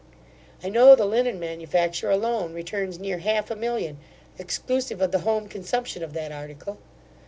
[0.63, 3.99] I know the linen manufacture alone returns near half a million,
[4.39, 6.79] exclusive of the home consumption of that article.